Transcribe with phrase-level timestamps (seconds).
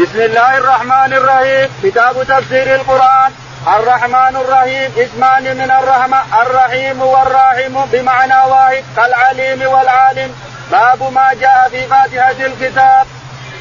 [0.00, 1.68] بسم الله الرحمن الرحيم.
[1.82, 3.32] كتاب تفسير القرآن.
[3.76, 4.92] الرحمن الرحيم.
[4.98, 6.42] اسمان من الرحمة.
[6.42, 8.84] الرحيم والراحم بمعنى واحد.
[8.96, 10.34] كالعليم والعالم.
[10.70, 13.06] باب ما جاء في فاتحة الكتاب.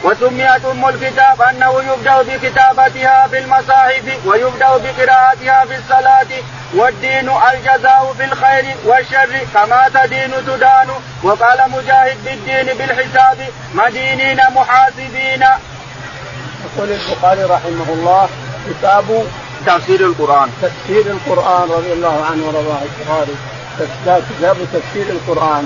[0.03, 6.31] وسميت أم الكتاب أنه يبدأ بكتابتها في المصاحف ويبدأ بقراءتها في الصلاة.
[6.75, 9.39] والدين الجزاء في الخير والشر.
[9.53, 10.89] كما تدين تدان.
[11.23, 13.47] وقال مجاهد بالدين بالحساب.
[13.73, 15.45] مدينين محاسبين.
[16.79, 18.29] يقول البخاري رحمه الله
[18.69, 19.03] كتاب
[19.65, 20.49] تفسير القرآن.
[20.61, 23.35] تفسير القرآن رضي الله عنه ورضاه البخاري.
[24.29, 25.65] كتاب تفسير القرآن.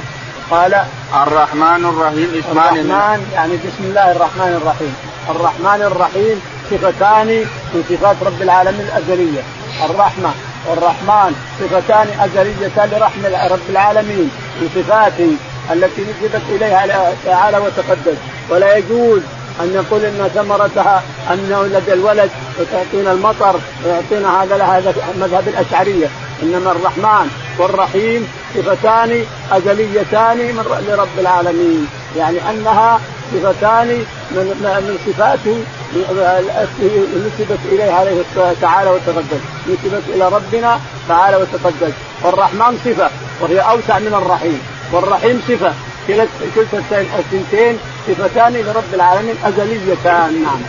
[0.51, 0.73] قال
[1.13, 4.95] الرحمن الرحيم اسمان الرحمن يعني بسم الله الرحمن الرحيم.
[5.29, 7.27] الرحمن الرحيم صفتان
[7.73, 9.43] من صفات رب العالمين الأزلية.
[9.89, 10.31] الرحمة
[10.67, 14.31] والرحمن صفتان أزليتان لرحمه رب العالمين.
[14.61, 15.31] من صفاته
[15.73, 18.17] التي نسبت إليها تعالى وتقدس
[18.49, 19.21] ولا يجوز
[19.61, 21.03] أن يقول إن ثمرتها
[21.33, 26.07] أنه لدى الولد وتعطينا المطر ويعطينا هذا هذا مذهب الأشعرية.
[26.43, 27.29] إنما الرحمن
[27.59, 31.87] والرحيم صفتان أزليتان من لرب العالمين.
[32.17, 32.99] يعني أنها
[33.33, 33.87] صفتان
[34.31, 35.63] من من صفاته
[37.25, 38.21] نسبت اليه عليه
[38.61, 40.79] تعالى وتقدس نسبت إلى ربنا
[41.09, 43.09] تعالى وتقدس والرحمن صفة
[43.41, 44.61] وهي أوسع من الرحيم.
[44.91, 45.73] والرحيم صفة.
[46.07, 50.43] كلتا الثنتين صفتان لرب العالمين أزليتان.
[50.43, 50.61] نعم.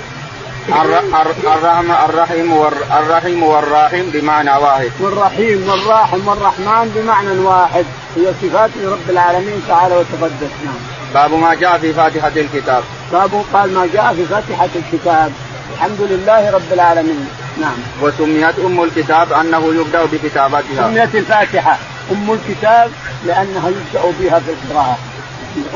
[0.68, 2.52] الرحم الرحيم
[2.98, 4.90] الرحيم والراحم بمعنى واحد.
[5.00, 7.84] والرحيم والراحم والرحمن بمعنى واحد.
[8.16, 10.52] هي صفات رب العالمين تعالى وتقدس.
[10.64, 10.80] نعم.
[11.14, 12.82] باب ما جاء في فاتحة الكتاب.
[13.12, 15.32] باب قال ما جاء في فاتحة الكتاب.
[15.74, 17.28] الحمد لله رب العالمين.
[17.60, 17.76] نعم.
[18.02, 20.88] وسميت أم الكتاب أنه يبدأ بكتابتها.
[20.88, 21.78] سميت الفاتحة
[22.12, 22.90] أم الكتاب
[23.26, 24.98] لأنها يبدأ بها في القراءة.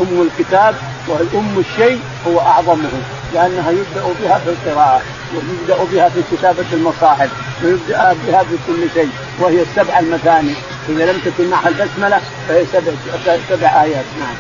[0.01, 0.75] أم الكتاب
[1.09, 2.91] والأم الشيء هو أعظمه
[3.34, 5.03] لأنها يبدأ بها في القراءة
[5.34, 7.31] ويبدأ بها في كتابة المصاحف
[7.65, 10.55] ويبدأ بها في كل شيء وهي السبع المثاني.
[10.89, 12.93] إذا لم تكن معها البسملة فهي سبع
[13.50, 14.34] سبع آيات نعم.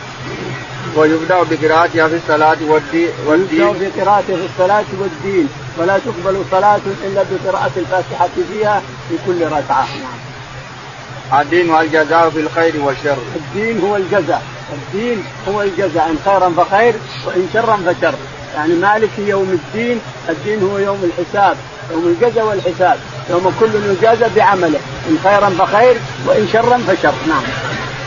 [0.96, 3.08] ويبدأ بقراءتها في الصلاة والدين.
[3.26, 9.86] ويبدأ بقراءتها في الصلاة والدين ولا تقبل صلاة إلا بقراءة الفاتحة فيها في كل ركعة
[10.02, 11.40] نعم.
[11.40, 13.16] الدين والجزاء في الخير والشر.
[13.36, 14.42] الدين هو الجزاء.
[14.72, 16.94] الدين هو الجزاء إن خيرا فخير
[17.26, 18.14] وإن شرا فشر.
[18.54, 21.56] يعني مالك يوم الدين الدين هو يوم الحساب
[21.92, 22.98] يوم الجزاء والحساب.
[23.30, 25.96] يوم كل يجازى بعمله إن خيرا فخير
[26.26, 27.12] وإن شرا فشر.
[27.28, 27.42] نعم.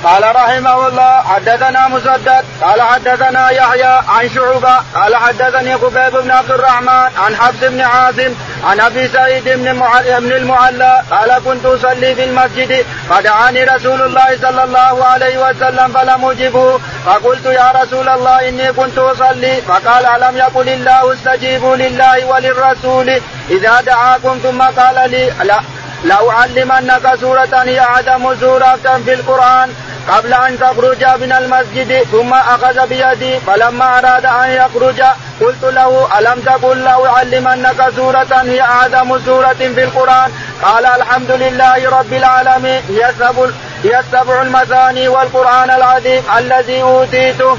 [0.04, 6.52] قال رحمه الله حدثنا مسدد قال حدثنا يحيى عن شعبة قال حدثني قبيب بن عبد
[6.52, 9.80] الرحمن عن حفص بن عاصم عن أبي سعيد بن
[10.20, 16.26] بن المعلى قال كنت أصلي في المسجد فدعاني رسول الله صلى الله عليه وسلم فلم
[16.26, 23.22] أجبه فقلت يا رسول الله إني كنت أصلي فقال ألم يقل الله استجيبوا لله وللرسول؟
[23.50, 25.60] إذا دعاكم ثم قال لي لا
[26.04, 29.70] لأعلمنك سورة هي أعظم سورة في القرآن
[30.10, 35.02] قبل أن تخرج من المسجد ثم أخذ بيدي فلما أراد أن يخرج
[35.42, 40.32] قلت له ألم تقل له علمنك سورة؟ هي أعظم سورة في القرآن.
[40.64, 42.82] قال الحمد لله رب العالمين.
[42.90, 43.46] هي السبع
[43.84, 47.58] هي السبع المثاني والقرآن العظيم الذي أوتيته.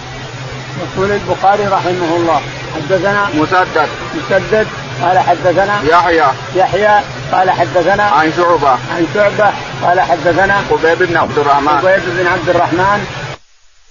[0.83, 2.41] يقول البخاري رحمه الله
[2.75, 3.89] حدثنا مسدد.
[4.15, 4.67] مسدد
[5.03, 6.27] قال حدثنا يحيى.
[6.55, 7.01] يحيى
[7.33, 8.71] قال حدثنا عن شعبة.
[8.71, 11.69] عن شعبة قال حدثنا قبيب بن عبد الرحمن.
[11.69, 13.07] قبيب بن عبد الرحمن.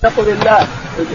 [0.04, 0.68] اتقوا لله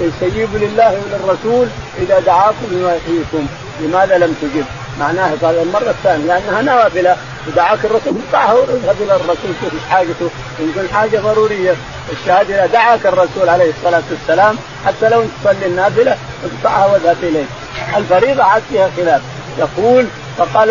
[0.09, 3.47] استجيبوا لله وللرسول إذا دعاكم لما يحييكم.
[3.81, 4.65] لماذا لم تجب؟
[5.01, 7.17] معناه قال المرة الثانية لأنها نوافلة.
[7.49, 10.31] ودعاك الرسول اقطعها واذهب إلى الرسول شوف إيش حاجته.
[10.61, 11.75] يمكن حاجة ضرورية.
[12.13, 17.45] الشهادة إذا دعاك الرسول عليه الصلاة والسلام حتى لو تصلي النافلة اقطعها واذهب إليه.
[17.97, 19.23] الفريضة عاد فيها خلاف.
[19.59, 20.07] يقول
[20.39, 20.69] فقال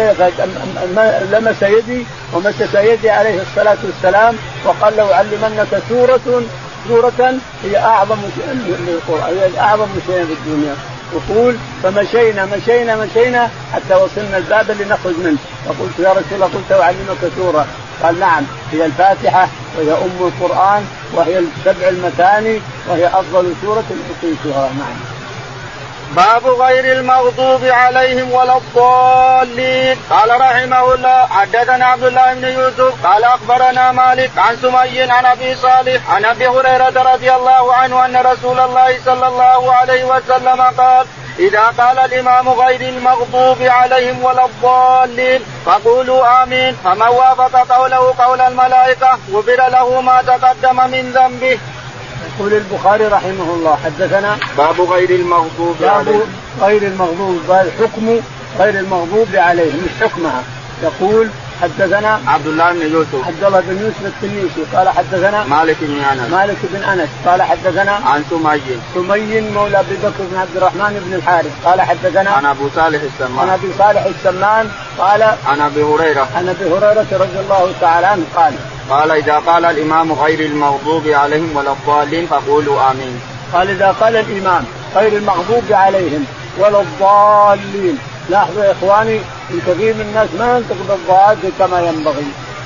[1.31, 6.43] لمس يدي ومسس يدي عليه الصلاة والسلام وقال له أعلمنك سورة
[6.87, 7.33] سورة
[7.63, 10.75] هي أعظم شيء للقرآن هي أعظم شيء في الدنيا.
[11.13, 15.37] يقول فمشينا مشينا مشينا حتى وصلنا الباب اللي نخرج منه.
[15.65, 17.65] فقلت يا رسول الله قلت أعلمك سورة.
[18.03, 19.47] قال نعم هي الفاتحة
[19.77, 22.59] وهي أم القرآن وهي السبع المثاني
[22.89, 25.14] وهي أفضل سورة أوتيتها نعم.
[26.15, 29.97] باب غير المغضوب عليهم ولا الضالين.
[30.09, 35.55] قال رحمه الله حدثنا عبد الله بن يوسف قال أخبرنا مالك عن سمي عن أبي
[35.55, 41.05] صالح عن أبي هريرة رضي الله عنه أن رسول الله صلى الله عليه وسلم قال
[41.39, 46.77] إذا قال الإمام غير المغضوب عليهم ولا الضالين فقولوا آمين.
[46.83, 51.59] فمن وافق قوله قول الملائكة غفر له ما تقدم من ذنبه.
[52.39, 56.21] يقول البخاري رحمه الله حدثنا باب غير المغضوب باب
[56.61, 58.19] غير المغضوب قال حكم
[58.59, 60.43] غير المغضوب عليهم مش حكمها.
[60.83, 61.27] يقول
[61.61, 63.27] حدثنا عبد الله بن يوسف.
[63.27, 66.31] عبد الله بن يوسف التنيسي قال حدثنا مالك بن أنس.
[66.31, 68.61] مالك بن أنس قال حدثنا عن سمي.
[68.95, 73.09] سمي مولى أبي بكر بن عبد الرحمن بن الحارث قال حدثنا عن ابو صالح عن
[73.13, 76.27] السمان أبي صالح السمان قال عن أبي هريرة.
[76.35, 78.53] عن أبي هريرة رضي الله تعالى عنه قال
[78.89, 83.21] قال إذا قال الإمام غير المغضوب عليهم ولا الضالين فقولوا آمين.
[83.53, 84.65] قال إذا قال الإمام
[84.95, 86.25] غير المغضوب عليهم
[86.59, 87.97] ولا الضالين.
[88.29, 89.17] لاحظوا يا إخواني
[89.51, 92.25] إن كثير من الناس ما ينطق بالضاد كما ينبغي.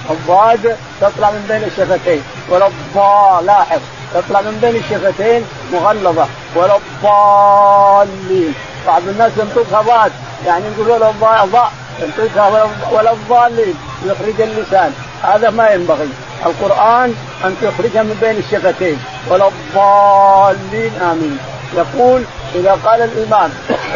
[0.10, 2.24] الضاد تطلع من بين الشفتين.
[2.50, 3.80] ولا الضاء لاحظ
[4.14, 6.28] تطلع من بين الشفتين مغلظة.
[6.56, 8.54] ولا الضالين.
[8.88, 10.12] بعض الناس ينطقها ضاد.
[10.46, 13.76] يعني يقول ولا الضاء ضاء ينطقها ولا الضالين.
[14.06, 14.94] يخرج اللسان.
[15.24, 16.10] هذا ما ينبغي.
[16.46, 19.00] القرآن أن تخرجها من بين الشفتين.
[19.30, 21.38] ولا الضالين آمين.
[21.78, 22.24] يقول
[22.56, 23.52] إذا قال الإمام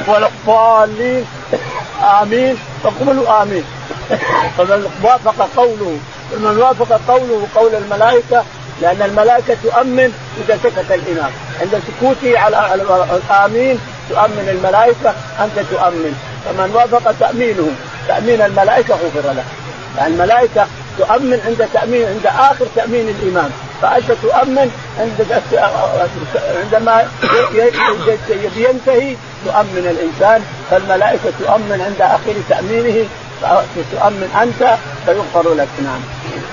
[0.08, 1.26] ولا الضالين
[2.22, 3.64] آمين فقولوا آمين.
[4.58, 5.98] فمن وافق قوله
[6.32, 8.44] فمن وافق قوله قول الملائكة
[8.82, 10.14] لأن الملائكة تؤمن
[10.46, 11.32] إذا سكت الإمام
[11.62, 12.74] عند سكوته على
[13.16, 13.80] الآمين
[14.10, 16.16] تؤمن الملائكة أنت تؤمن.
[16.46, 17.72] فمن وافق تأمينه
[18.08, 19.44] تأمين الملائكة غفر له.
[20.08, 20.68] الملائكة
[20.98, 23.52] تؤمن عند تأمين عند آخر تأمين الإمام
[23.82, 25.42] فأنت تؤمن عند
[26.64, 27.08] عندما
[28.56, 30.44] ينتهي تؤمن الإنسان.
[30.72, 33.08] فالملائكة تؤمن عند آخر تأمينه
[33.42, 35.68] فتؤمن أنت فيغفر لك.
[35.84, 36.02] نعم.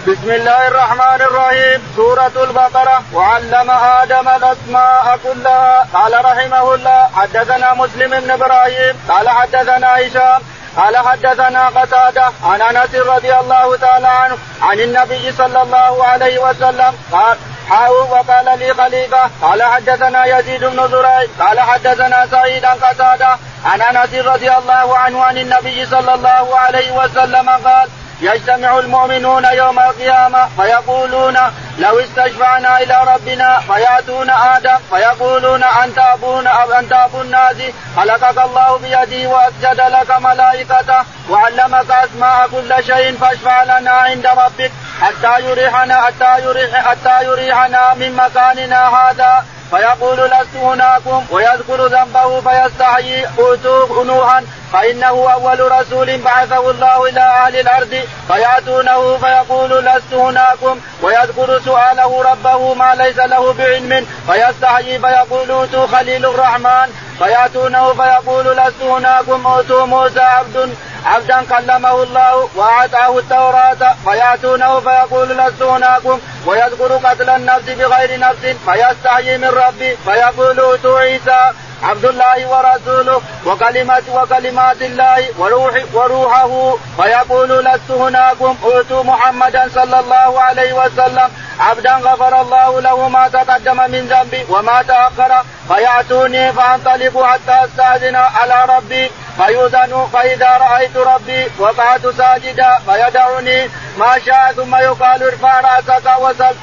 [0.09, 1.83] بسم الله الرحمن الرحيم.
[1.97, 3.03] سورة البقرة.
[3.15, 5.87] وعلم آدم الأسماء كلها.
[5.95, 8.95] قال رحمه الله حدثنا مسلم بن إبراهيم.
[9.09, 10.43] قال حدثنا هشام.
[10.77, 16.95] قال حدثنا قتادة عن أنس رضي الله تعالى عنه عن النبي صلى الله عليه وسلم
[17.13, 17.39] قال
[17.69, 24.15] حاو وقال لي خليفة قال حدثنا يزيد بن زريع قال حدثنا سعيد قتادة عن أنس
[24.15, 27.89] رضي الله عنه عن النبي صلى الله عليه وسلم قال
[28.21, 31.37] يجتمع المؤمنون يوم القيامة فيقولون
[31.79, 37.57] لو استشفعنا إلى ربنا فيأتون آدم فيقولون أنت أبونا أنت أبو الناس
[37.97, 45.41] خلقك الله بيده وأسجد لك ملائكته وعلمك أسماء كل شيء فاشفع لنا عند ربك حتى
[45.45, 49.45] يريحنا حتى يريح حتى يريحنا من مكاننا هذا.
[49.71, 53.27] فيقول لست هناكم ويذكر ذنبه فيستحيي.
[53.39, 54.45] أوتوه نوحا.
[54.73, 62.75] فإنه أول رسول بعثه الله إلى أهل الأرض فيأتونه فيقول لست هناكم ويذكر سؤاله ربه
[62.75, 66.89] ما ليس له بعلم فيستحيي فيقول أوتوا خليل الرحمن
[67.19, 70.75] فيأتونه فيقول لست هناكم أوتوا موسى عبد
[71.07, 79.39] عبدا كلمه الله وأعطاه التوراة فيأتونه فيقول لست هناكم ويذكر قتل النفس بغير نفس فيستحيي
[79.39, 81.53] من ربي فيقول أوتوا عيسى
[81.83, 86.77] عبد الله ورسوله وكلمة وكلمات الله وروح وروحه.
[86.97, 91.31] فيقول لست هناكم أوتوا محمدا صلى الله عليه وسلم.
[91.61, 95.45] عبدا غفر الله له ما تقدم من ذنبي وما تأخر.
[95.69, 99.11] فيأتوني فأنطلق حتى أستأذن على ربي.
[99.37, 106.55] فيؤذن فإذا رأيت ربي وقعت ساجدا فيدعني ما شاء ثم يقال ارفع رأسك وسل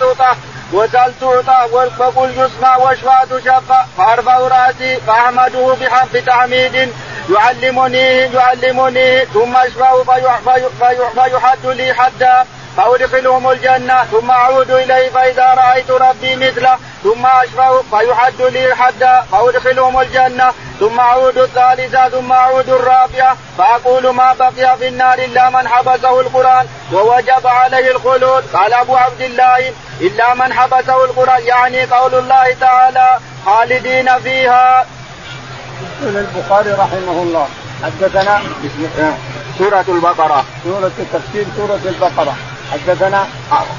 [0.73, 1.67] وسل تعطى
[1.99, 6.93] وقل يسمع واشفع تشفى فأرفع رأسي فأحمده بحب تحميد.
[7.29, 10.03] يعلمني يعلمني ثم اشفع
[11.15, 12.45] فيحد لي حدا.
[12.77, 19.99] فأدخلهم الجنة ثم أعود إليه فإذا رأيت ربي مثله ثم أشفع فيحد لي حدا فأدخلهم
[19.99, 26.19] الجنة ثم أعود الثالثة ثم أعود الرابعة فأقول ما بقي في النار إلا من حبسه
[26.19, 28.43] القرآن ووجب عليه الخلود.
[28.53, 34.85] قال أبو عبد الله إلا من حبسه القرآن يعني قول الله تعالى خالدين فيها.
[36.01, 37.47] يقول البخاري رحمه الله
[37.83, 39.17] حدثنا بسم الله
[39.57, 40.45] سورة البقرة.
[40.63, 42.35] سورة تفسير سورة البقرة.
[42.73, 43.27] حدثنا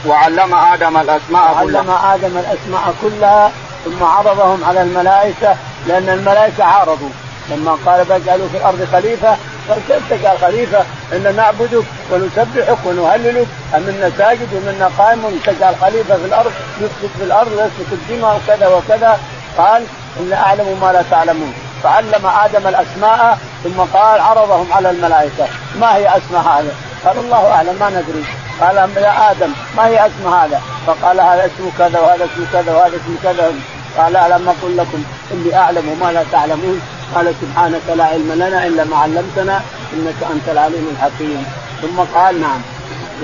[0.06, 3.50] وعلم آدم الأسماء علم كلها آدم الأسماء كلها
[3.84, 7.08] ثم عرضهم على الملائكة لأن الملائكة عارضوا.
[7.50, 9.36] لما قال بجعلوا في الأرض خليفة
[9.68, 16.24] قال كيف تجعل خليفة؟ إن نعبدك ونسبحك ونهللك امنا ساجد ومنا قائم وتجعل خليفة في
[16.24, 19.18] الأرض يسكت في الأرض ويسكت الدماء وكذا وكذا.
[19.58, 19.82] قال
[20.20, 21.54] إن أعلم ما لا تعلمون.
[21.82, 25.46] فعلم آدم الأسماء ثم قال عرضهم على الملائكة.
[25.80, 28.24] ما هي أسماء هذا؟ قال الله أعلم ما ندري.
[28.60, 32.96] قال يا آدم ما هي اسم هذا؟ فقال هذا اسمه كذا وهذا اسمه كذا وهذا
[32.96, 33.52] اسمه كذا.
[33.98, 36.80] قال ألم أقل لكم؟ إني أعلم ما لا تعلمون.
[37.14, 39.60] قال سبحانك لا علم لنا إلا ما علمتنا
[39.92, 41.46] إنك أنت العليم الحكيم.
[41.82, 42.60] ثم قال نعم.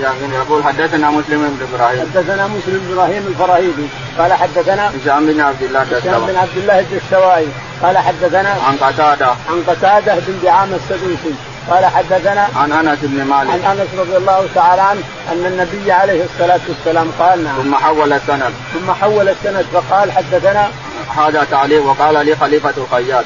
[0.01, 1.99] يعني يقول حدثنا مسلم بن إبراهيم.
[1.99, 3.87] حدثنا مسلم بن إبراهيم الفراهيدي
[4.17, 7.47] قال حدثنا هشام بن عبد الله هشام بن عبد الله الدستوائي
[7.81, 9.27] قال حدثنا عن قتادة.
[9.27, 11.35] عن قتادة بن دعامة السدوسي.
[11.69, 13.49] قال حدثنا عن أنس بن مالك.
[13.49, 17.55] عن أنس رضي الله تعالى عنه أن النبي عليه الصلاة والسلام قال نعم.
[17.63, 20.69] ثم حول السند ثم حول السند فقال حدثنا
[21.17, 23.25] هذا تعليق وقال لي خليفه الخياط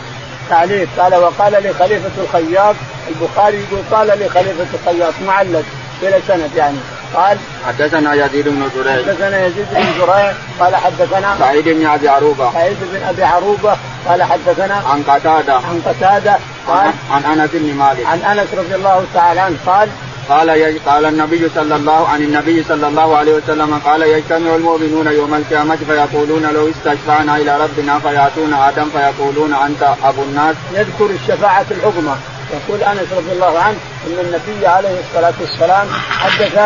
[0.49, 0.87] تعليق.
[0.97, 2.75] قال وقال لي خليفه الخياط
[3.07, 5.63] البخاري يقول قال لي خليفه الخياط معلق
[6.01, 6.77] إلى سند يعني.
[7.15, 8.95] قال حدثنا يزيد بن زريع.
[8.95, 10.33] حدثنا يزيد بن زريع.
[10.59, 12.51] قال حدثنا سعيد بن أبي عروبة.
[12.53, 13.77] سعيد بن أبي عروبة.
[14.07, 15.53] قال حدثنا عن قتادة.
[15.53, 16.37] عن قتادة.
[16.67, 18.05] قال عن أنس بن مالك.
[18.05, 19.89] عن أنس رضي الله تعالى عنه قال
[20.29, 25.35] قال قال النبي صلى الله عن النبي صلى الله عليه وسلم قال يجتمع المؤمنون يوم
[25.35, 30.55] القيامة فيقولون لو استشفعنا إلى ربنا فيأتون آدم فيقولون أنت أبو الناس.
[30.73, 32.15] يذكر الشفاعة العظمى.
[32.53, 36.59] يقول أنس رضي الله عنه إن النبي عليه الصلاة والسلام حدث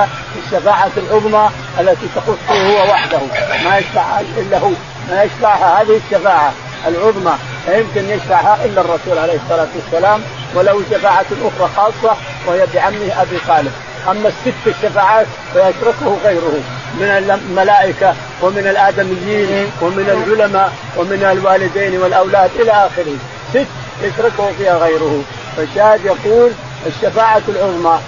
[0.46, 3.20] الشفاعه العظمى التي تخصه هو وحده.
[3.64, 4.72] ما يشفع إلا هو.
[5.10, 6.54] ما يشفعها هذه الشفاعة
[6.88, 7.34] العظمى.
[7.68, 10.22] لا يمكن يشفعها إلا الرسول عليه الصلاة والسلام
[10.56, 12.18] وله شفاعة أخرى خاصة
[12.48, 13.72] وهي بعمه أبي طالب
[14.10, 16.60] أما الست الشفاعات فيتركه غيره
[17.00, 23.18] من الملائكة ومن الآدميين ومن العلماء ومن الوالدين والأولاد إلى آخره.
[23.54, 23.68] ست
[24.02, 25.22] يتركه فيها غيره.
[25.58, 26.52] فالشاهد يقول
[26.88, 28.00] الشفاعة العظمى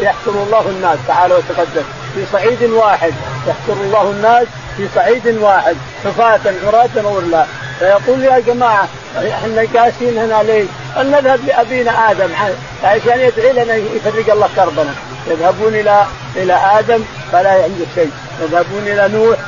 [0.00, 1.82] يحشر الله الناس تعالى وتقدم
[2.14, 3.12] في صعيد واحد
[3.48, 4.46] يحشر الله الناس
[4.76, 7.46] في صعيد واحد حفاة عراة غرلا
[7.78, 10.64] فيقول يا جماعة إحنا جالسين هنا ليه؟
[10.96, 12.28] نذهب لأبينا آدم
[12.84, 14.94] عشان يدعي لنا يفرج الله كربنا
[15.26, 18.10] يذهبون إلى إلى آدم فلا عنده شيء.
[18.42, 19.38] يذهبون إلى نوح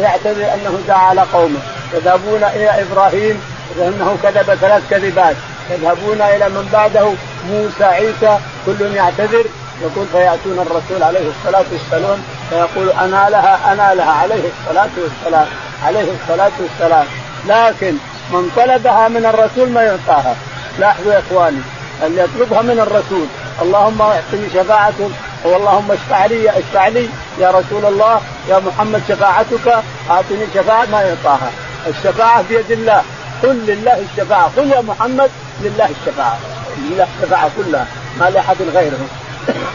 [0.00, 1.58] يعتذر أنه دعا على قومه.
[1.94, 3.42] يذهبون إلى إبراهيم
[3.78, 5.36] لأنه كذب ثلاث كذبات.
[5.70, 7.12] يذهبون إلى من بعده
[7.50, 9.44] موسى عيسى كل يعتذر.
[9.82, 12.18] يقول فيأتون الرسول عليه الصلاة والسلام
[12.50, 15.46] فيقول أنا لها أنا لها عليه الصلاة والسلام
[15.86, 17.06] عليه الصلاة والسلام.
[17.48, 17.94] لكن
[18.32, 20.36] من طلبها من الرسول ما يعطاها.
[20.78, 21.60] لاحظوا يا إخواني
[22.02, 23.26] اللي يطلبها من الرسول.
[23.62, 25.10] اللهم أعطني شفاعة
[25.44, 27.08] واللهم اشفع لي اشفع لي.
[27.38, 31.50] يا رسول الله يا محمد شفاعتك أعطني شفاعة ما يعطاها.
[31.86, 33.02] الشفاعة بيد الله.
[33.42, 34.50] قل لله الشفاعة.
[34.56, 35.30] قل يا محمد
[35.60, 36.38] لله الشفاعة.
[36.78, 37.86] لله الشفاعة كلها.
[38.18, 38.98] ما لأحد غيره.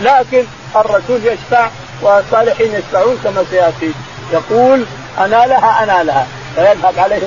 [0.01, 0.43] لكن
[0.75, 1.67] الرسول يشفع
[2.01, 3.91] والصالحين يشفعون كما سيأتي.
[4.33, 4.85] يقول
[5.19, 6.27] أنا لها أنا لها.
[6.55, 7.21] فيذهب عليه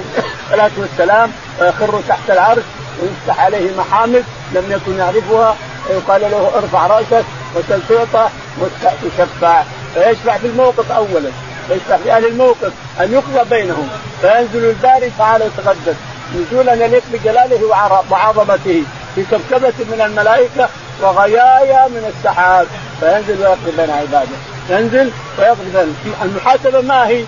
[0.46, 2.62] الصلاة والسلام ويخر تحت العرش
[3.02, 5.56] ويفتح عليه محامد لم يكن يعرفها.
[5.90, 8.28] ويقال له ارفع رأسك وسل تعطى
[8.60, 9.62] وتشفع
[9.94, 11.30] فيشفع في الموقف أولا.
[11.70, 13.88] يشفع في أهل الموقف أن يقضى بينهم.
[14.20, 15.96] فينزل الباري تعالى يتقدس.
[16.36, 17.66] نزولا يليق بجلاله
[18.10, 18.82] وعظمته
[19.14, 20.68] في كبكبة من الملائكة
[21.02, 22.66] وغيايا من السحاب.
[23.00, 24.36] فينزل ويقضي بين عباده.
[24.68, 27.24] ينزل ويقضي بين المحاسبة ما هي.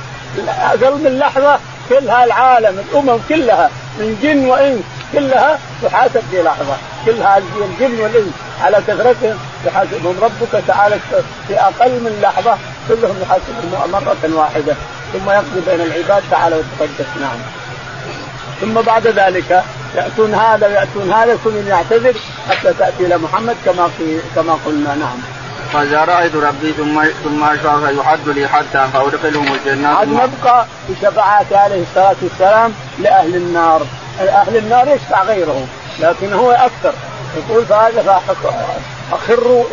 [0.49, 4.81] أقل من لحظة كلها العالم الأمم كلها من جن وإنس
[5.13, 6.77] كلها تحاسب في لحظة.
[7.07, 8.33] كلها الجن والإنس
[8.63, 10.17] على كثرتهم يحاسبهم.
[10.23, 10.97] ربك تعالى
[11.49, 14.75] في أقل من لحظة كلهم يحاسبهم مرة واحدة.
[15.13, 17.39] ثم يقضي بين العباد تعالى وتقدس نعم.
[18.61, 19.65] ثم بعد ذلك
[19.97, 22.15] يأتون هذا ويأتون هذا كل يعتذر
[22.51, 24.95] حتى تأتي إلى محمد كما في كما قلنا.
[24.95, 25.19] نعم.
[25.73, 31.83] فإذا رأيت ربي ثم ثم اشفع فيحد لي حتى فأدخلهم الجنه عاد نبقى بشفاعات عليه
[31.83, 33.83] الصلاة والسلام لأهل النار،
[34.21, 35.69] أهل النار يشفع غيرهم
[36.00, 36.93] لكن هو أكثر.
[37.37, 38.23] يقول فهذا
[39.12, 39.65] أخر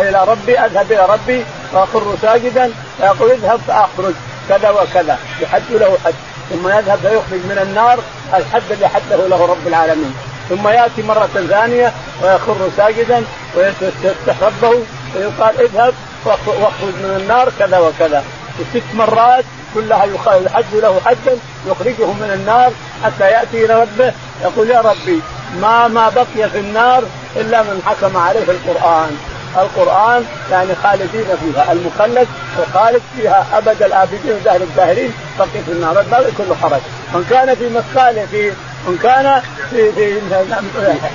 [0.00, 2.72] إلى ربي أذهب إلى ربي وأخر ساجدا.
[2.98, 4.14] فيقول اذهب فأخرج
[4.48, 5.18] كذا وكذا.
[5.40, 6.14] يحد له حد.
[6.50, 7.98] ثم يذهب فيخرج من النار.
[8.34, 10.14] الحد الذي حده له رب العالمين.
[10.48, 13.24] ثم يأتي مرة ثانية ويخر ساجدا
[13.56, 14.82] ويستفتح ربه.
[15.16, 15.94] ويقال اذهب
[16.26, 18.24] واخرج من النار كذا وكذا.
[18.72, 22.72] ست مرات كلها يحد له حدا يخرجه من النار
[23.04, 24.12] حتى يأتي إلى ربه.
[24.42, 25.20] يقول يا ربي
[25.60, 27.02] ما ما بقي في النار
[27.36, 29.16] إلا من حكم عليه القرآن.
[29.56, 31.72] القرآن يعني خالدين فيها.
[31.72, 32.28] المخلد
[32.58, 35.94] وخالد فيها أبد الابدين ودهر الداهرين بقي في النار.
[35.94, 36.80] ما كل حرج.
[37.14, 38.52] من كان في مثقال في
[38.86, 40.20] من كان في في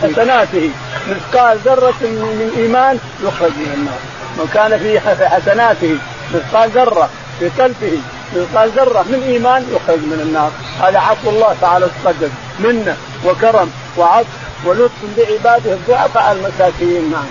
[0.04, 0.72] حسناته.
[1.10, 4.00] مثقال ذرة من إيمان يخرج من النار.
[4.38, 5.98] من كان في حسناته
[6.34, 7.10] مثقال ذرة
[7.40, 8.02] في قلبه
[8.36, 10.52] مثقال ذرة من إيمان يخرج من النار.
[10.82, 14.28] هذا عفو الله تعالى وتقدم منة وكرم وعطف
[14.66, 17.12] ولطف بعباده الضعفاء المساكين.
[17.12, 17.28] نعم.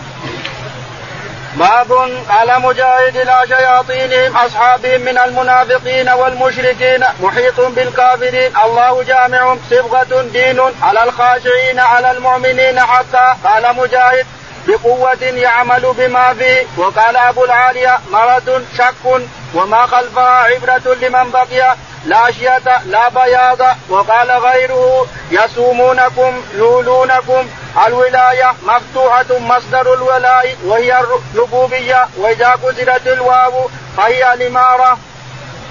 [1.57, 1.93] باب
[2.29, 8.53] قال مجاهد إلى شياطينهم أصحابهم من المنافقين والمشركين محيط بالكافرين.
[8.65, 14.27] الله جامع صبغة دين على الخاشعين على المؤمنين حتى قال مجاهد
[14.69, 16.67] بقوة يعمل بما فيه.
[16.77, 19.23] وقال أبو العالية مرض شك
[19.55, 21.77] وما خلفها عبرة لمن بقي.
[22.07, 23.77] لا شية لا بياض.
[23.89, 27.49] وقال غيره يسومونكم يولونكم.
[27.87, 34.99] الولاية مفتوحة مصدر الولاء وهي الربوبية وإذا كسرت الواو فهي الإمارة.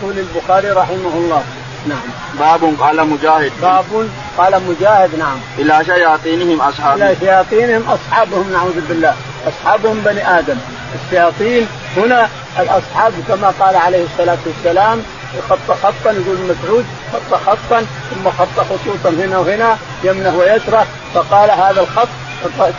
[0.01, 1.43] يقول البخاري رحمه الله.
[1.87, 1.99] نعم.
[2.39, 3.51] باب قال مجاهد.
[3.61, 5.39] باب قال مجاهد نعم.
[5.57, 9.15] إلى شياطينهم اصحاب إلى شياطينهم أصحابهم نعوذ بالله.
[9.47, 10.57] أصحابهم بني آدم.
[10.95, 15.03] الشياطين هنا الأصحاب كما قال عليه الصلاة والسلام
[15.49, 16.85] خط خطا يقول مسعود
[17.15, 22.07] خط خطا ثم خط خطوطا هنا وهنا يمنه ويسره فقال هذا الخط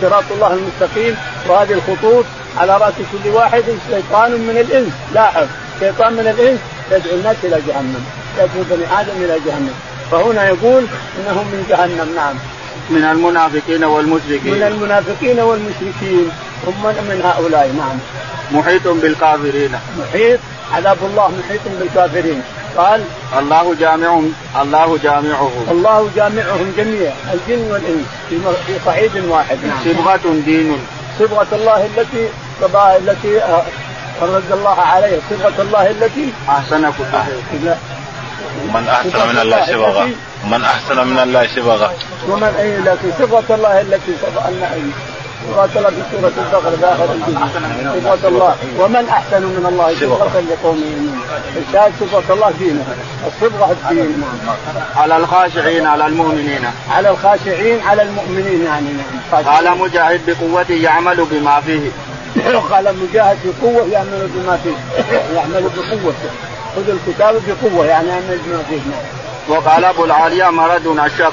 [0.02, 1.16] صراط الله المستقيم
[1.48, 2.24] وهذه الخطوط
[2.58, 4.92] على رأس كل واحد شيطان من الإنس.
[5.14, 5.46] لاحظ
[5.80, 6.60] شيطان من الإنس
[6.92, 8.04] يدعو الناس إلى جهنم
[8.38, 9.74] يدعو بني آدم إلى جهنم.
[10.10, 10.86] فهنا يقول
[11.18, 12.34] إنهم من جهنم نعم.
[12.90, 14.54] من المنافقين والمشركين.
[14.54, 16.30] من المنافقين والمشركين
[16.66, 17.98] هم من هؤلاء نعم.
[18.52, 19.72] محيط بالكافرين.
[19.98, 20.40] محيط
[20.72, 22.42] عذاب الله محيط بالكافرين.
[22.76, 23.00] قال
[23.38, 25.66] الله جامعهم الله جامعهم.
[25.70, 28.06] الله جامعهم جميعا الجن والإنس
[28.66, 29.58] في صعيد واحد.
[29.64, 29.78] نعم.
[29.84, 30.78] صبغة دين.
[31.18, 32.28] صبغة الله التي
[32.96, 33.40] التي
[34.20, 37.14] فرد الله عليه صبغة الله التي أحسن كل
[38.74, 40.08] من أحسن من الله صبغة
[40.44, 41.94] من أحسن من الله صبغة.
[42.28, 44.48] ومن اي لكن صبغة الله التي صبغ
[45.90, 47.08] في سوره البقره داخل
[48.02, 48.56] صبغه الله.
[48.78, 51.20] ومن أحسن من الله صبغه لقوم يؤمنون
[51.56, 52.84] الشاهد صبغه الله دينه.
[53.26, 54.24] الصبغه الدين.
[54.96, 56.64] على الخاشعين على المؤمنين.
[56.90, 58.88] على الخاشعين على المؤمنين يعني.
[59.30, 61.90] قال مجاهد بقوته يعمل بما فيه.
[62.72, 64.76] قال مجاهد بقوة يعمل بما فيه.
[65.36, 66.30] يعمل بقوته
[66.76, 68.80] خذ الكتاب بقوة يعني ان ما فيه.
[69.48, 71.32] وقال أبو العالية مرض الشك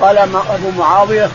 [0.00, 1.30] فقال أبو معاوية؟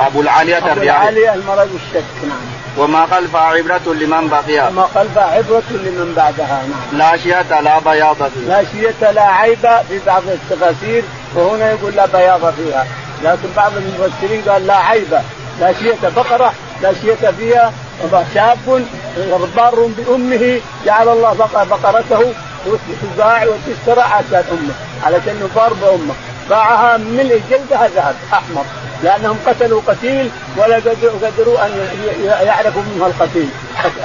[0.00, 2.40] أبو العالية أبو العالية المرض الشك نعم.
[2.78, 4.68] وما خلفها عبرة لمن بقي.
[4.68, 6.98] وما خلفها عبرة لمن بعدها نعم.
[6.98, 8.48] لا شية لا بياض فيها.
[8.48, 11.04] لا شية لا عيب في بعض التفاسير
[11.34, 12.86] وهنا يقول لا بياض فيها.
[13.22, 15.18] لكن بعض المفسرين قال لا عيب
[15.60, 16.52] لا شية بقرة
[16.82, 17.72] لا شية فيها.
[18.34, 18.84] شاب
[19.56, 21.32] بار بأمه جعل الله
[21.70, 22.32] بقرته
[22.66, 26.14] وتباع وتشترى عشان أمه علشان بار بامه
[26.50, 28.64] باعها من جلدها ذهب احمر
[29.02, 30.76] لأنهم قتلوا قتيل ولا
[31.22, 31.70] قدروا أن
[32.46, 33.48] يعرفوا منها القتيل.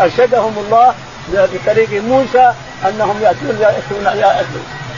[0.02, 0.94] أرشدهم الله
[1.30, 2.54] بطريق موسى
[2.88, 4.06] أنهم ياتون ياتون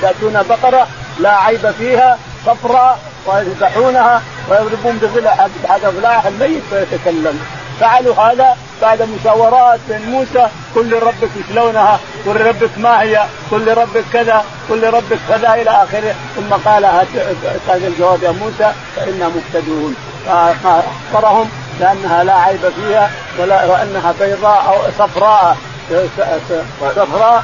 [0.04, 0.88] يأتون بقرة
[1.20, 5.32] لا عيب فيها صفراء ويذبحونها ويضربون بضلع
[5.68, 7.40] حق ضلعها الميت فيتكلم
[7.80, 13.66] فعلوا هذا بعد مشاورات بين موسى قل لربك إيش لونها؟ قل لربك ما هي؟ قل
[13.66, 16.16] لربك كذا؟ قل لربك كذا؟ إلى آخره.
[16.36, 19.96] ثم قال هذا الجواب يا موسى فإنا مبتدئون
[20.64, 25.58] فأخبرهم لانها لا عيب فيها ولا وأنها بيضاء أو صفراء.
[26.96, 27.44] صفراء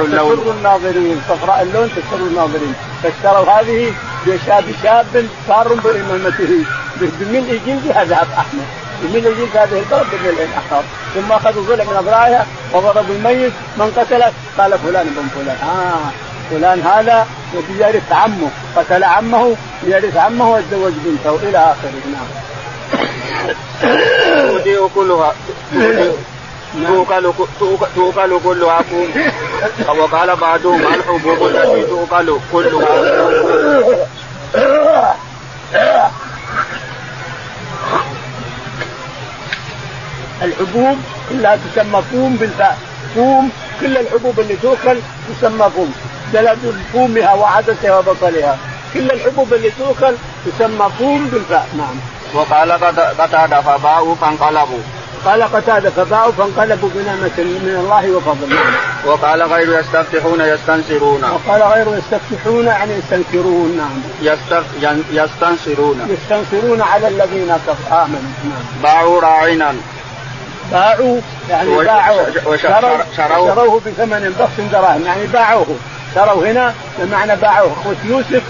[0.00, 0.38] اللون.
[0.38, 1.22] تسر الناظرين.
[1.28, 2.74] صفراء اللون تسر الناظرين.
[3.02, 3.92] فاشتروا هذه
[4.26, 6.64] بشاب شاب صار بإمامته.
[7.00, 8.64] بملء جلدها ذهب احمر
[9.02, 10.82] بملء جلد هذه البلد بملء احمر
[11.14, 13.52] ثم أخذوا ضلع من اضلاعها وضربوا الميت.
[13.76, 15.56] من قتله؟ قال فلان بن فلان.
[15.56, 16.10] آه.
[16.50, 17.26] فلان هذا
[17.78, 18.50] يرث عمه.
[18.76, 21.92] قتل عمه يرث عمه وتزوج بنته إلى آخره.
[22.12, 22.26] نعم.
[24.48, 25.34] تؤتي كلها.
[26.86, 27.32] تؤكل
[27.94, 28.84] تؤكل كلها.
[29.98, 32.90] وقال بعضهم الحبوب التي تؤكل كلها؟
[40.42, 40.98] الحبوب
[41.28, 42.78] كلها تسمى فوم بالفاء
[43.14, 43.50] فوم
[43.80, 44.98] كل الحبوب اللي تؤكل
[45.40, 45.94] تسمى فوم.
[46.32, 46.58] دلد
[46.92, 48.58] فومها وعدسها وبصلها.
[48.94, 50.14] كل الحبوب اللي تؤكل
[50.46, 51.96] تسمى فوم بالفاء نعم.
[52.34, 52.72] وقال
[53.18, 54.78] قتادة فباعوا فانقلبوا.
[55.24, 58.56] قال قتادة فباعوا فانقلبوا بنعمة من الله وفضل.
[59.06, 61.24] وقال غير يستفتحون يستنصرون.
[61.24, 63.76] وقال غير يستفتحون يعني يستنكرون.
[63.76, 64.00] نعم.
[64.22, 64.64] يستف...
[65.12, 66.08] يستنصرون.
[66.08, 67.50] يستنصرون على الذين
[67.90, 68.32] آمنوا.
[68.44, 68.82] نعم.
[68.82, 69.74] باعوا راعنا.
[70.72, 75.76] باعوا يعني باعوا شروا شروه بثمن بخس دراهم يعني باعوه.
[76.14, 77.72] شروا هنا بمعنى باعوه.
[77.72, 78.42] اخوة يوسف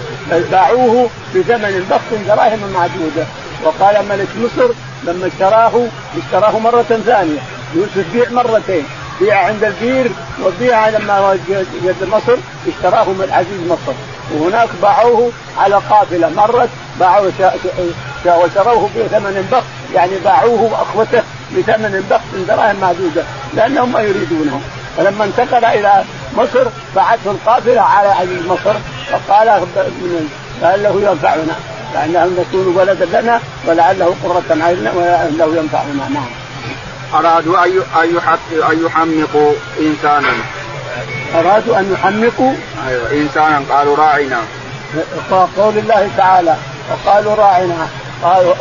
[0.51, 3.25] باعوه بثمن بخس دراهم معدودة
[3.63, 7.39] وقال ملك مصر لما اشتراه اشتراه مرة ثانية.
[7.75, 8.85] يوسف بيع مرتين.
[9.19, 10.11] بيع عند البير
[10.43, 11.37] وبيع لما
[11.83, 13.97] جد مصر اشتراه من عزيز مصر.
[14.33, 16.29] وهناك باعوه على قافلة.
[16.29, 17.31] مرت باعوه
[18.25, 21.23] وشروه بثمن بخس يعني باعوه وأخوته
[21.57, 24.61] بثمن بخس دراهم معدودة لأنهم ما يريدونه
[24.97, 26.03] فلما انتقل إلى
[26.37, 28.73] مصر بعثه القافلة على عزيز مصر
[29.11, 29.49] فقال
[30.63, 31.55] قال له ينفعنا
[31.93, 36.25] لعلهم يكون ولدا لنا ولعله قرة عيننا ولعله ينفعنا نعم.
[37.13, 37.81] أرادوا أن
[38.71, 40.27] أن يحمقوا إنسانا.
[41.35, 42.53] أرادوا أن يحمقوا
[42.87, 44.39] أيوه إنسانا قالوا راعنا.
[45.57, 46.55] قول الله تعالى
[46.91, 47.87] وقالوا راعنا
[48.23, 48.53] قال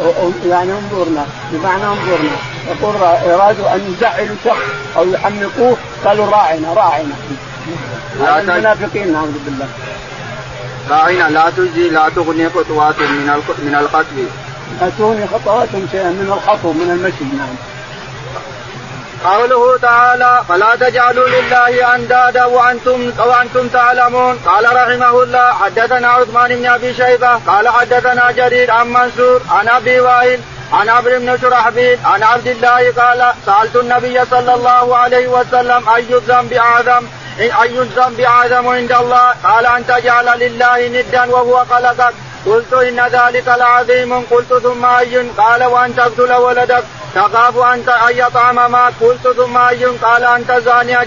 [0.47, 1.27] يعني انظرنا.
[1.53, 2.37] بمعنى انظرنا.
[2.69, 7.15] يقول ارادوا أن يزعلوا شخص أو يحمقوه قالوا راعنا راعنا.
[8.21, 9.69] المنافقين نعوذ بالله.
[10.91, 14.27] راعنا لا تجزي لا تغني خطوات من من القتل.
[14.81, 17.80] لا تغني خطواتهم شيئا من الخطو من المشي نعم.
[19.25, 24.39] قوله تعالى فلا تجعلوا لله أندادا وأنتم وأنتم تعلمون.
[24.47, 30.01] قال رحمه الله حدثنا عثمان بن أبي شيبة قال حدثنا جرير عن منصور عن أبي
[30.01, 30.41] وائل
[30.73, 36.05] عن عمرو بن شرحبيل عن عبد الله قال سألت النبي صلى الله عليه وسلم أي
[36.11, 37.07] الذنب أعظم؟
[37.41, 42.15] أي الذنب أعظم عند الله؟ قال أن تجعل لله ندا وهو خلقك.
[42.47, 44.21] قلت إن ذلك لعظيم.
[44.31, 46.85] قلت ثم أي قال وأن تقتل ولدك.
[47.15, 48.93] تخاف أن أن يطعم معك.
[49.01, 51.03] قلت ثم أي قال أن تزاني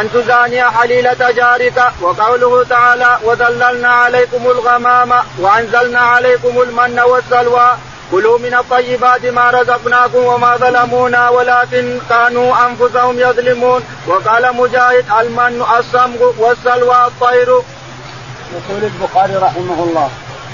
[0.00, 1.92] أن تزاني حليلة جارك.
[2.00, 7.72] وقوله تعالى وذللنا عليكم الغمام وأنزلنا عليكم المن والسلوى.
[8.12, 13.84] كلوا من الطيبات ما رزقناكم وما ظلمونا ولكن كانوا أنفسهم يظلمون.
[14.06, 17.48] وقال مجاهد المن الصمغ والسلوى الطير.
[18.52, 20.10] يقول البخاري رحمه الله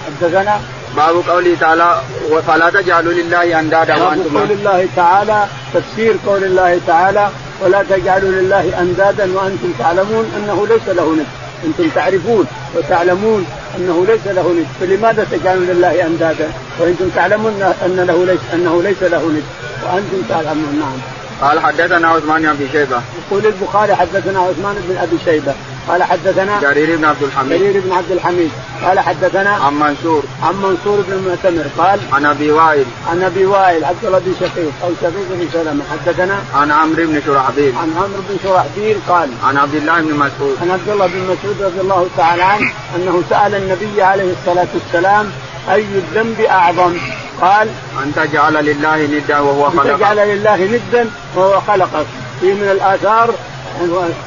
[0.09, 0.61] حدثنا
[0.97, 2.01] باب قوله تعالى
[2.47, 7.29] فلا تجعلوا لله أندادا وأنتم قول الله تعالى تفسير قول الله تعالى
[7.63, 11.27] ولا تجعلوا لله أندادا وأنتم تعلمون أنه ليس له ند
[11.65, 13.47] أنتم تعرفون وتعلمون
[13.79, 19.03] أنه ليس له ند فلماذا تجعلون لله أندادا؟ وأنتم تعلمون أن له ليس أنه ليس
[19.03, 19.43] له ند
[19.85, 20.99] وأنتم تعلمون نعم.
[21.43, 23.01] قال حدثنا عثمان بن أبي شيبة.
[23.31, 25.55] يقول البخاري حدثنا عثمان بن أبي شيبة.
[25.89, 27.61] قال حدثنا جرير بن عبد الحميد.
[27.61, 28.51] جرير بن عبد الحميد.
[28.85, 30.23] قال حدثنا عن منصور.
[30.43, 31.65] عن منصور بن المعتمر.
[31.79, 32.85] قال عن أبي وائل.
[33.11, 35.85] عن أبي وائل عبد الله بن شقيق أو شقيق بن سلمة.
[35.93, 37.75] حدثنا عن عمرو بن شرحبيل.
[37.77, 40.57] عن عمرو بن شرحبيل قال عن عبد الله بن مسعود.
[40.63, 45.31] عن عبد الله بن مسعود رضي الله تعالى عنه أنه سأل النبي عليه الصلاة والسلام
[45.71, 46.97] أي الذنب أعظم؟
[47.41, 47.69] قال
[48.03, 49.87] أن تجعل لله ندا وهو خلقك.
[49.87, 52.07] ان تجعل لله ندا وهو خلقك.
[52.41, 53.31] في من الآثار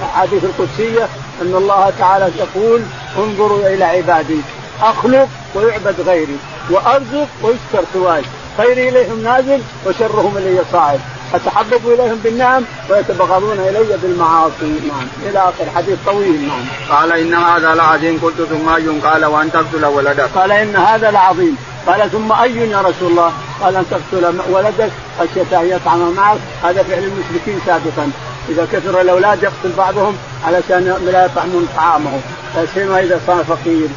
[0.02, 1.08] الحديث القدسية
[1.42, 2.82] أن الله تعالى يقول
[3.18, 4.42] انظروا إلى عبادي
[4.82, 6.38] أخلق ويعبد غيري
[6.70, 8.22] وأرزق ويشكر سواي.
[8.58, 11.00] خيري إليهم نازل وشرهم إلي صاعد.
[11.34, 14.80] أتحبب إليهم بالنعم ويتبغضون إلي بالمعاصي.
[14.88, 15.08] نعم.
[15.30, 16.48] إلى آخر حديث طويل.
[16.48, 16.98] نعم.
[16.98, 18.20] قال إن هذا لعظيم.
[18.24, 20.30] قلت ثم أي قال وأن تقتل ولدك.
[20.36, 21.58] قال إن هذا لعظيم.
[21.88, 26.38] قال ثم أي يا رسول الله؟ قال أن تقتل ولدك خشيه أن يطعم معك.
[26.64, 28.12] هذا فعل المشركين سابقا.
[28.50, 30.18] إذا كثر الأولاد يقتل بعضهم
[30.48, 32.20] علشان لا يطعمون طعامه
[32.56, 33.88] لا سيما إذا صار فقير؟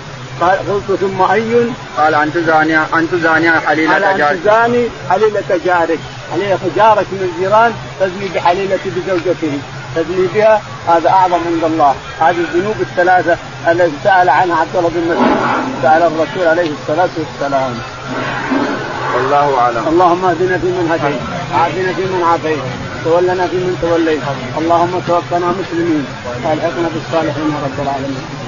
[0.41, 5.99] قال قلت ثم أي؟ قال أن تزاني أن تزاني حليلة جارك أن تزاني حليلة جارك.
[6.33, 9.59] حليلة جارك من الجيران تزني بحليلة بزوجته.
[9.97, 11.95] تزني بها هذا أعظم عند الله.
[12.21, 13.37] هذه الذنوب الثلاثة
[13.69, 15.37] التي سأل عنها عبد الله بن مسعود.
[15.83, 17.75] سأل الرسول عليه الصلاة والسلام.
[19.15, 19.89] والله أعلم.
[19.89, 21.21] اللهم اهدنا فيمن هديت
[21.55, 22.59] عافنا فيمن عافيت
[23.05, 24.23] تولنا فيمن توليت.
[24.59, 26.07] اللهم توفنا مسلمين
[26.45, 28.44] وألحقنا بالصالحين يا رب العالمين.